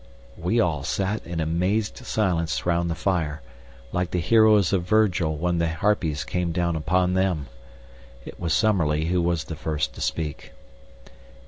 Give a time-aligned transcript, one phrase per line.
[0.35, 3.43] We all sat in amazed silence round the fire,
[3.91, 7.45] like the heroes of Virgil when the Harpies came down upon them.
[8.25, 10.53] It was Summerlee who was the first to speak.